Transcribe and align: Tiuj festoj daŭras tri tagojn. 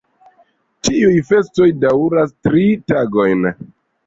Tiuj 0.87 1.19
festoj 1.27 1.67
daŭras 1.83 2.35
tri 2.49 2.65
tagojn. 2.95 3.47